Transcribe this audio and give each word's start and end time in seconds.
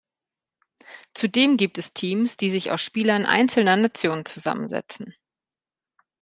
Zudem 1.13 1.57
gibt 1.57 1.77
es 1.77 1.93
Teams, 1.93 2.35
die 2.35 2.49
sich 2.49 2.71
aus 2.71 2.81
Spielern 2.81 3.27
einzelner 3.27 3.75
Nationen 3.75 4.25
zusammensetzen. 4.25 5.13